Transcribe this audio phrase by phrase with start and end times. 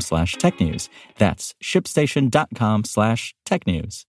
[0.00, 0.88] slash tech news.
[1.18, 4.06] That's shipstation.com slash tech news.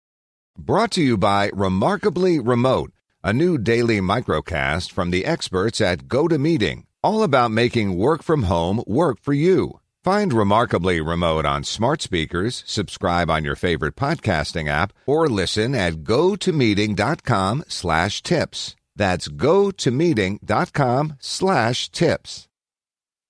[0.56, 2.92] Brought to you by Remarkably Remote,
[3.24, 8.82] a new daily microcast from the experts at GoToMeeting, all about making work from home
[8.86, 9.80] work for you.
[10.04, 16.04] Find Remarkably Remote on smart speakers, subscribe on your favorite podcasting app, or listen at
[16.04, 18.76] gotomeeting.com slash tips.
[18.94, 22.48] That's gotomeeting.com slash tips.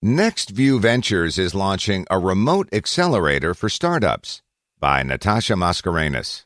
[0.05, 4.42] NextView Ventures is launching a remote accelerator for startups
[4.78, 6.44] by Natasha Mascarenhas.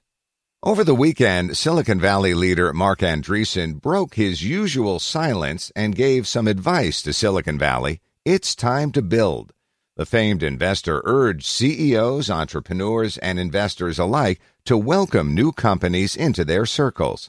[0.62, 6.46] Over the weekend, Silicon Valley leader Marc Andreessen broke his usual silence and gave some
[6.46, 8.00] advice to Silicon Valley.
[8.24, 9.52] It's time to build.
[9.96, 16.64] The famed investor urged CEOs, entrepreneurs, and investors alike to welcome new companies into their
[16.64, 17.28] circles.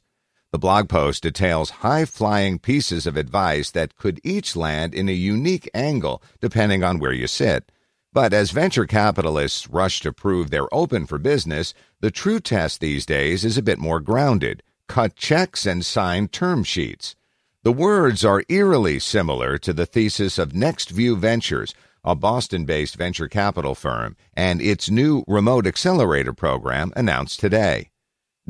[0.51, 5.11] The blog post details high flying pieces of advice that could each land in a
[5.11, 7.71] unique angle depending on where you sit.
[8.11, 13.05] But as venture capitalists rush to prove they're open for business, the true test these
[13.05, 17.15] days is a bit more grounded cut checks and sign term sheets.
[17.61, 23.27] The words are eerily similar to the thesis of NextView Ventures, a Boston based venture
[23.27, 27.91] capital firm, and its new remote accelerator program announced today.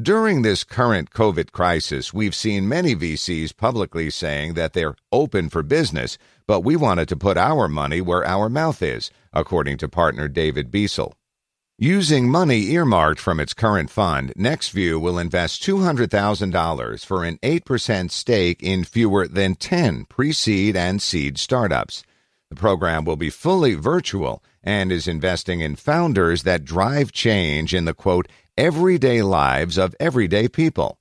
[0.02, 5.62] During this current COVID crisis, we've seen many VCs publicly saying that they're open for
[5.62, 10.30] business, but we wanted to put our money where our mouth is, according to partner
[10.30, 11.14] David Beisel.
[11.78, 18.64] Using money earmarked from its current fund, NextView will invest $200,000 for an 8% stake
[18.64, 22.04] in fewer than 10 pre seed and seed startups.
[22.50, 27.86] The program will be fully virtual and is investing in founders that drive change in
[27.86, 28.28] the quote,
[28.58, 30.98] everyday lives of everyday people.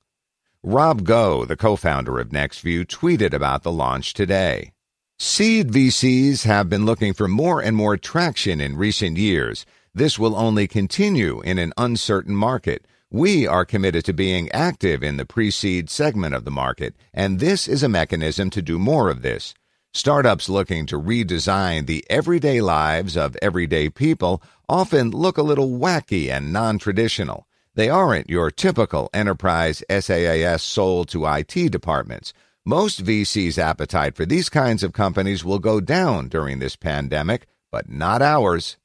[0.62, 4.72] Rob Go, the co founder of NextView, tweeted about the launch today.
[5.18, 9.64] Seed VCs have been looking for more and more traction in recent years.
[9.94, 12.86] This will only continue in an uncertain market.
[13.10, 17.40] We are committed to being active in the pre seed segment of the market, and
[17.40, 19.54] this is a mechanism to do more of this.
[19.98, 26.30] Startups looking to redesign the everyday lives of everyday people often look a little wacky
[26.30, 27.48] and non traditional.
[27.74, 32.32] They aren't your typical enterprise SaaS sold to IT departments.
[32.64, 37.90] Most VC's appetite for these kinds of companies will go down during this pandemic, but
[37.90, 38.76] not ours.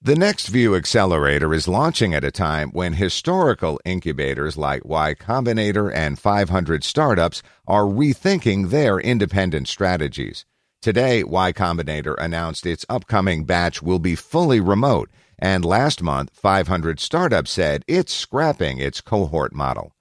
[0.00, 6.20] The NextView Accelerator is launching at a time when historical incubators like Y Combinator and
[6.20, 10.44] 500 Startups are rethinking their independent strategies.
[10.82, 15.08] Today, Y Combinator announced its upcoming batch will be fully remote
[15.42, 19.92] and last month, 500 Startups said it's scrapping its cohort model.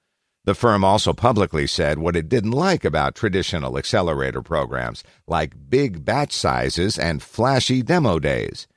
[0.46, 6.06] The firm also publicly said what it didn't like about traditional accelerator programs, like big
[6.06, 8.68] batch sizes and flashy demo days.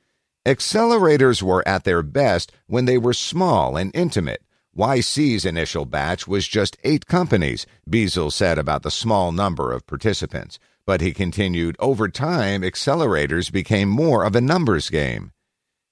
[0.46, 4.42] Accelerators were at their best when they were small and intimate.
[4.74, 10.58] YC's initial batch was just eight companies, Beisel said about the small number of participants.
[10.86, 15.32] But he continued, over time, accelerators became more of a numbers game.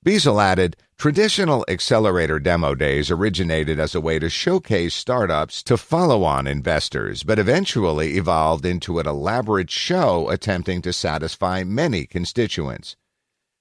[0.04, 6.24] Beisel added, traditional accelerator demo days originated as a way to showcase startups to follow
[6.24, 12.96] on investors, but eventually evolved into an elaborate show attempting to satisfy many constituents.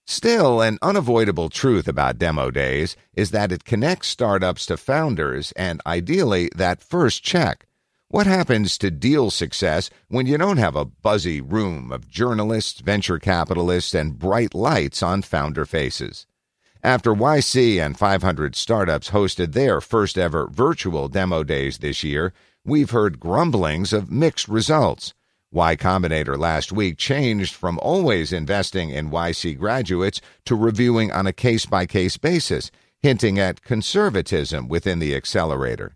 [0.08, 5.80] Still, an unavoidable truth about demo days is that it connects startups to founders and
[5.86, 7.68] ideally that first check.
[8.12, 13.20] What happens to deal success when you don't have a buzzy room of journalists, venture
[13.20, 16.28] capitalists, and bright lights on founder faces?
[16.84, 22.34] After YC and 500 startups hosted their first ever virtual demo days this year,
[22.66, 25.14] we've heard grumblings of mixed results.
[25.50, 31.32] Y Combinator last week changed from always investing in YC graduates to reviewing on a
[31.32, 32.72] case by case basis,
[33.02, 35.96] hinting at conservatism within the accelerator.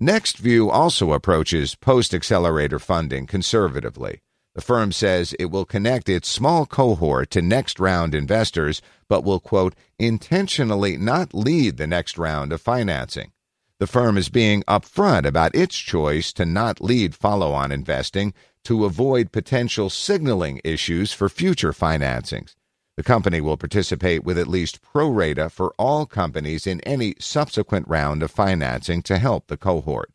[0.00, 4.20] NextView also approaches post accelerator funding conservatively.
[4.54, 9.40] The firm says it will connect its small cohort to next round investors but will,
[9.40, 13.32] quote, intentionally not lead the next round of financing.
[13.78, 18.34] The firm is being upfront about its choice to not lead follow on investing
[18.64, 22.54] to avoid potential signaling issues for future financings.
[22.96, 27.86] The company will participate with at least pro rata for all companies in any subsequent
[27.88, 30.10] round of financing to help the cohort.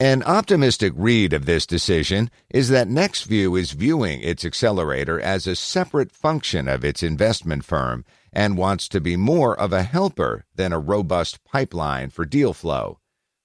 [0.00, 5.56] An optimistic read of this decision is that NextView is viewing its accelerator as a
[5.56, 10.72] separate function of its investment firm and wants to be more of a helper than
[10.72, 12.98] a robust pipeline for deal flow.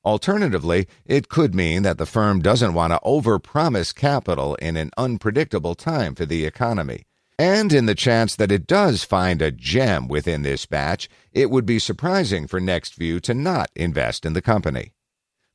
[0.03, 5.75] Alternatively, it could mean that the firm doesn't want to overpromise capital in an unpredictable
[5.75, 7.05] time for the economy.
[7.41, 11.65] And in the chance that it does find a gem within this batch, it would
[11.65, 14.93] be surprising for NextView to not invest in the company.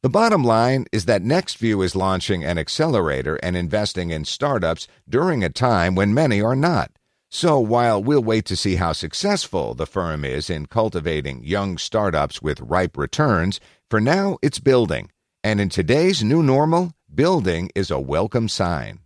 [0.03, 5.45] The bottom line is that NextView is launching an accelerator and investing in startups during
[5.45, 6.91] a time when many are not.
[7.31, 12.43] So while we'll wait to see how successful the firm is in cultivating young startups
[12.43, 15.13] with ripe returns, for now it's building.
[15.45, 19.06] And in today's new normal, building is a welcome sign.